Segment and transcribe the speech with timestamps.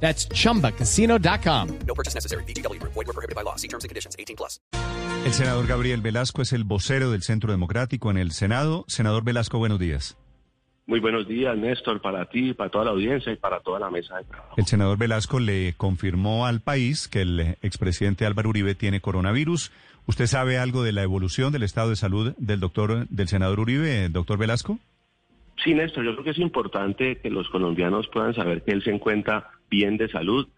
[0.00, 1.68] That's chumbacasino.com.
[1.86, 2.44] No purchase necessary.
[2.44, 2.80] BGW.
[2.82, 3.56] Void were prohibited by law.
[3.56, 4.14] See terms and conditions.
[4.16, 4.60] 18 plus.
[5.24, 8.84] El senador Gabriel Velasco es el vocero del Centro Democrático en el Senado.
[8.86, 10.16] Senador Velasco, buenos días.
[10.88, 14.18] Muy buenos días, Néstor, para ti, para toda la audiencia y para toda la mesa
[14.18, 14.54] de trabajo.
[14.56, 19.72] El senador Velasco le confirmó al país que el expresidente Álvaro Uribe tiene coronavirus.
[20.06, 24.08] ¿Usted sabe algo de la evolución del estado de salud del doctor, del senador Uribe,
[24.10, 24.78] doctor Velasco?
[25.64, 28.90] Sí, Néstor, yo creo que es importante que los colombianos puedan saber que él se
[28.90, 30.48] encuentra bien de salud,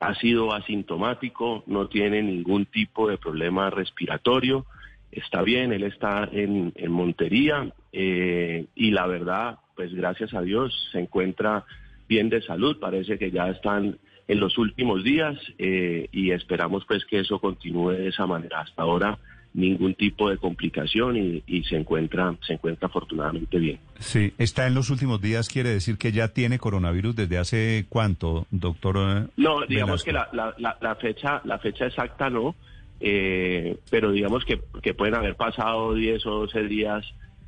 [0.00, 4.66] ha sido asintomático, no tiene ningún tipo de problema respiratorio,
[5.10, 11.00] está bien, él está en, Montería eh, y la verdad, pues gracias a Dios se
[11.00, 11.64] encuentra
[12.08, 17.04] bien de salud, parece que ya están en los últimos días eh, y esperamos pues
[17.04, 18.60] que eso continúe de esa manera.
[18.60, 19.18] Hasta ahora
[19.56, 23.80] ningún tipo de complicación y, y, se encuentra se encuentra afortunadamente bien.
[23.98, 28.46] Sí, está en los últimos días, quiere decir que ya tiene coronavirus desde hace cuánto,
[28.50, 29.30] doctor.
[29.36, 30.04] No, digamos Velasco?
[30.04, 32.54] que la, la, la, la, fecha la fecha exacta no,
[33.00, 37.04] eh, pero digamos que, que, pueden haber pasado 10 o 12 días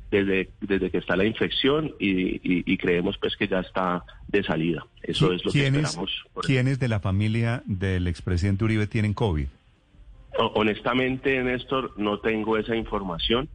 [0.09, 4.43] desde, desde que está la infección y, y, y creemos pues que ya está de
[4.43, 4.85] salida.
[5.03, 6.25] Eso es lo que esperamos.
[6.41, 9.47] ¿Quiénes de la familia del expresidente Uribe tienen COVID?
[10.39, 13.49] Honestamente, Néstor, no tengo esa información.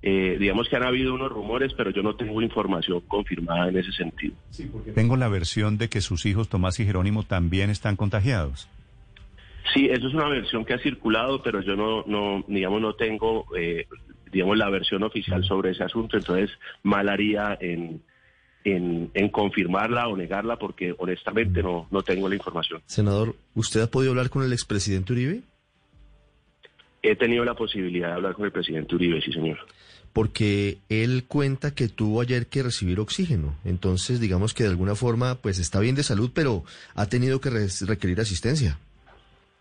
[0.00, 3.90] Eh, digamos que han habido unos rumores, pero yo no tengo información confirmada en ese
[3.90, 4.34] sentido.
[4.50, 8.68] Sí, porque tengo la versión de que sus hijos Tomás y Jerónimo también están contagiados.
[9.74, 13.44] Sí, eso es una versión que ha circulado, pero yo no, no digamos, no tengo,
[13.56, 13.86] eh,
[14.30, 16.16] digamos, la versión oficial sobre ese asunto.
[16.16, 16.50] Entonces,
[16.84, 18.00] mal haría en,
[18.62, 22.80] en, en, confirmarla o negarla, porque honestamente no, no tengo la información.
[22.86, 25.42] Senador, ¿usted ha podido hablar con el expresidente Uribe?
[27.02, 29.58] He tenido la posibilidad de hablar con el presidente Uribe, sí, señor.
[30.12, 33.54] Porque él cuenta que tuvo ayer que recibir oxígeno.
[33.64, 36.64] Entonces, digamos que de alguna forma, pues está bien de salud, pero
[36.94, 37.50] ha tenido que
[37.86, 38.78] requerir asistencia.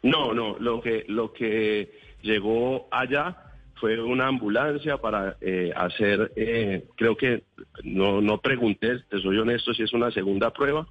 [0.01, 0.57] No, no.
[0.59, 3.37] Lo que, lo que llegó allá
[3.79, 7.43] fue una ambulancia para eh, hacer, eh, creo que
[7.83, 10.87] no, no pregunté, te soy honesto, si es una segunda prueba.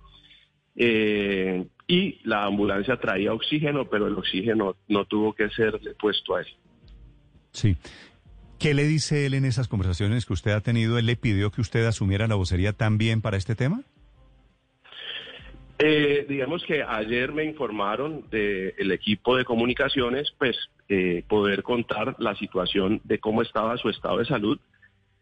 [0.76, 6.40] Eh, y la ambulancia traía oxígeno, pero el oxígeno no tuvo que ser puesto a
[6.40, 6.48] él.
[7.52, 7.76] Sí.
[8.58, 10.98] ¿Qué le dice él en esas conversaciones que usted ha tenido?
[10.98, 13.82] ¿Él le pidió que usted asumiera la vocería también para este tema?
[15.78, 20.56] Eh, digamos que ayer me informaron del equipo de comunicaciones, pues
[20.88, 24.58] eh, poder contar la situación de cómo estaba su estado de salud.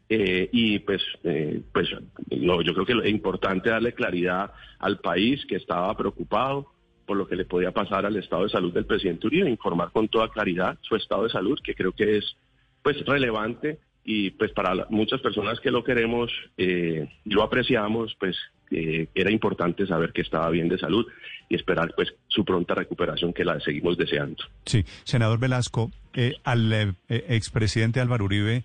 [0.08, 1.88] Eh, y pues, eh, pues
[2.30, 6.74] no, yo creo que es importante darle claridad al país que estaba preocupado
[7.06, 10.08] por lo que le podía pasar al estado de salud del presidente Uribe, informar con
[10.08, 12.36] toda claridad su estado de salud, que creo que es
[12.82, 18.36] pues relevante y pues para muchas personas que lo queremos eh, y lo apreciamos, pues
[18.70, 21.06] eh, era importante saber que estaba bien de salud
[21.48, 24.44] y esperar pues su pronta recuperación que la seguimos deseando.
[24.66, 28.64] Sí, senador Velasco, eh, al expresidente Álvaro Uribe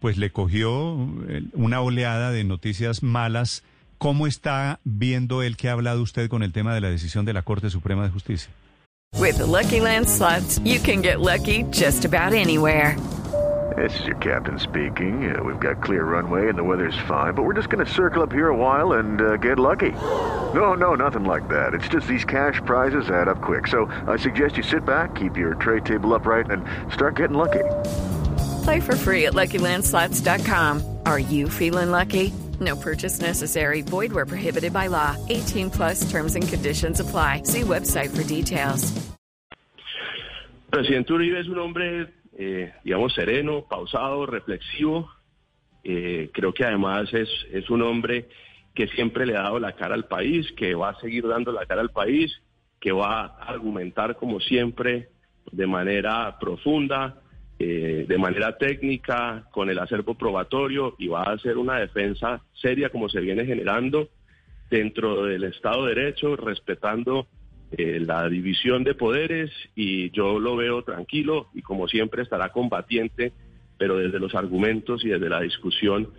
[0.00, 0.94] pues le cogió
[1.52, 3.62] una oleada de noticias malas.
[3.98, 7.32] ¿Cómo está viendo él que ha hablado usted con el tema de la decisión de
[7.32, 8.50] la Corte Suprema de Justicia?
[9.18, 12.96] With the Lucky Land slots, you can get lucky just about anywhere.
[13.76, 15.34] This is your captain speaking.
[15.34, 18.22] Uh, we've got clear runway and the weather's fine, but we're just going to circle
[18.22, 19.92] up here a while and uh, get lucky.
[20.54, 21.74] No, no, nothing like that.
[21.74, 23.66] It's just these cash prizes add up quick.
[23.66, 27.64] So I suggest you sit back, keep your tray table upright, and start getting lucky.
[28.66, 30.82] Play for free at LuckyLandSlots.com.
[31.06, 32.32] Are you feeling lucky?
[32.58, 33.82] No purchase necessary.
[33.82, 35.14] Void where prohibited by law.
[35.28, 37.42] 18 plus terms and conditions apply.
[37.44, 38.92] See website for details.
[40.68, 45.12] Presidente Uribe es un hombre, eh, digamos, sereno, pausado, reflexivo.
[45.84, 48.28] Eh, creo que además es, es un hombre
[48.74, 51.66] que siempre le ha dado la cara al país, que va a seguir dando la
[51.66, 52.32] cara al país,
[52.80, 55.10] que va a argumentar como siempre
[55.52, 57.22] de manera profunda,
[57.58, 62.90] eh, de manera técnica, con el acervo probatorio y va a hacer una defensa seria
[62.90, 64.10] como se viene generando
[64.70, 67.26] dentro del Estado de Derecho, respetando
[67.72, 73.32] eh, la división de poderes y yo lo veo tranquilo y como siempre estará combatiente,
[73.78, 76.10] pero desde los argumentos y desde la discusión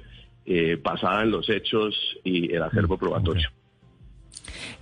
[0.45, 3.50] eh, basada en los hechos y el acervo probatorio.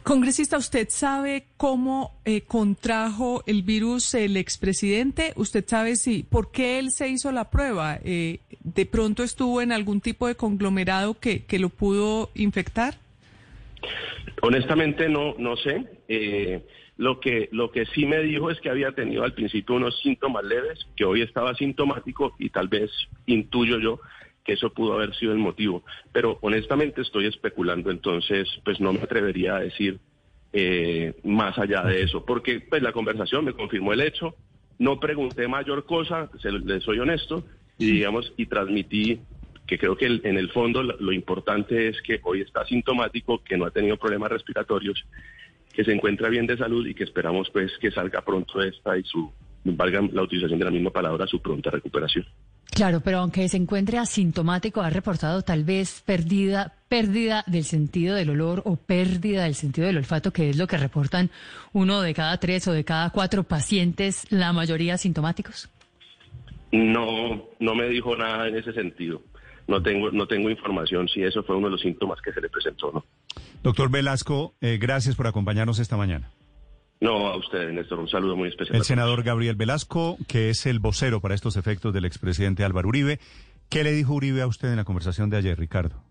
[0.03, 5.33] Congresista, ¿usted sabe cómo eh, contrajo el virus el expresidente?
[5.35, 7.99] ¿Usted sabe si por qué él se hizo la prueba?
[8.03, 12.95] Eh, ¿De pronto estuvo en algún tipo de conglomerado que, que lo pudo infectar?
[14.41, 15.85] Honestamente no, no sé.
[16.07, 16.65] Eh,
[16.97, 20.43] lo que, lo que sí me dijo es que había tenido al principio unos síntomas
[20.45, 22.89] leves, que hoy estaba sintomático y tal vez
[23.25, 23.99] intuyo yo
[24.45, 25.83] que eso pudo haber sido el motivo.
[26.13, 29.99] Pero honestamente estoy especulando, entonces pues no me atrevería a decir
[30.53, 34.35] eh, más allá de eso, porque pues la conversación me confirmó el hecho,
[34.77, 37.43] no pregunté mayor cosa, se, le soy honesto,
[37.77, 39.19] y digamos, y transmití
[39.67, 43.43] que creo que el- en el fondo lo, lo importante es que hoy está asintomático,
[43.43, 45.03] que no ha tenido problemas respiratorios,
[45.73, 49.03] que se encuentra bien de salud y que esperamos pues que salga pronto esta y
[49.03, 49.33] su,
[49.63, 52.25] valga la utilización de la misma palabra, su pronta recuperación.
[52.75, 58.31] Claro, pero aunque se encuentre asintomático, ha reportado tal vez pérdida, pérdida del sentido del
[58.31, 61.29] olor o pérdida del sentido del olfato, que es lo que reportan
[61.71, 65.69] uno de cada tres o de cada cuatro pacientes, la mayoría asintomáticos.
[66.73, 69.21] No, no me dijo nada en ese sentido.
[69.69, 72.49] No tengo, no tengo información si eso fue uno de los síntomas que se le
[72.49, 73.05] presentó, ¿no?
[73.63, 76.29] Doctor Velasco, eh, gracias por acompañarnos esta mañana.
[77.01, 78.77] No, a usted, Néstor, un saludo muy especial.
[78.77, 83.19] El senador Gabriel Velasco, que es el vocero para estos efectos del expresidente Álvaro Uribe.
[83.69, 86.01] ¿Qué le dijo Uribe a usted en la conversación de ayer, Ricardo?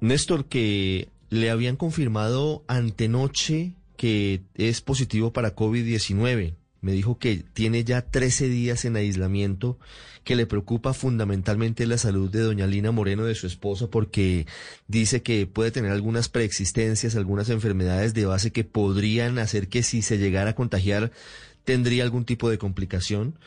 [0.00, 6.54] Néstor, que le habían confirmado antenoche que es positivo para COVID-19.
[6.82, 9.78] Me dijo que tiene ya 13 días en aislamiento,
[10.24, 14.46] que le preocupa fundamentalmente la salud de doña Lina Moreno, de su esposa, porque
[14.88, 20.02] dice que puede tener algunas preexistencias, algunas enfermedades de base que podrían hacer que si
[20.02, 21.12] se llegara a contagiar
[21.64, 23.38] tendría algún tipo de complicación.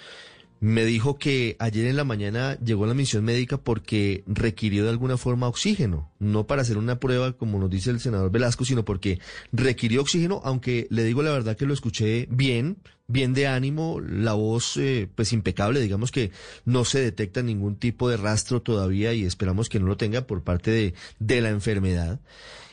[0.65, 4.89] Me dijo que ayer en la mañana llegó a la misión médica porque requirió de
[4.89, 8.83] alguna forma oxígeno, no para hacer una prueba como nos dice el senador Velasco, sino
[8.83, 9.19] porque
[9.51, 14.33] requirió oxígeno, aunque le digo la verdad que lo escuché bien, bien de ánimo, la
[14.33, 16.31] voz eh, pues impecable, digamos que
[16.65, 20.41] no se detecta ningún tipo de rastro todavía y esperamos que no lo tenga por
[20.41, 22.21] parte de, de la enfermedad.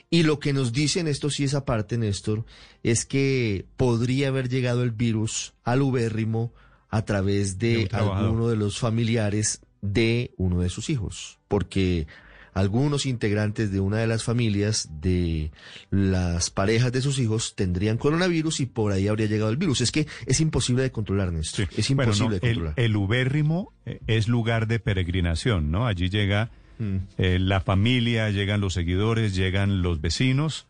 [0.08, 2.46] Y lo que nos dicen esto sí esa parte, Néstor,
[2.82, 6.54] es que podría haber llegado el virus al ubérrimo
[6.92, 12.06] a través De alguno de los familiares de uno de sus hijos, porque
[12.54, 15.50] algunos integrantes de una de las familias de
[15.90, 19.80] las parejas de sus hijos tendrían coronavirus y por ahí habría llegado el virus.
[19.80, 21.66] Es que es imposible de controlar, Néstor.
[21.76, 22.74] Es Bueno, imposible no, de el, controlar.
[22.76, 25.86] el ubérrimo eh, es lugar de peregrinación, ¿no?
[25.86, 26.96] Allí llega Mm.
[27.18, 30.66] eh, la familia, llegan los seguidores, llegan los vecinos.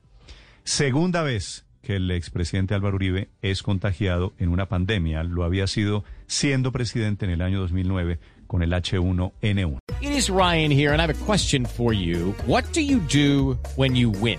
[0.65, 5.23] Segunda vez que el expresidente Álvaro Uribe es contagiado en una pandemia.
[5.25, 9.79] Lo había sido siendo presidente en el año 2009 con el H1N1.
[10.01, 12.35] It is Ryan here, and I have a question for you.
[12.47, 14.39] What do you do when you win?